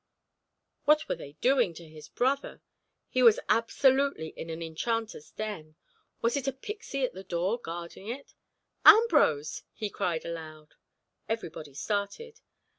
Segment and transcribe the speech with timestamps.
[0.85, 2.63] What were they doing to his brother?
[3.07, 5.75] He was absolutely in an enchanter's den.
[6.23, 8.33] Was it a pixy at the door, guarding it?
[8.83, 10.73] "Ambrose!" he cried aloud.
[11.29, 12.39] Everybody started.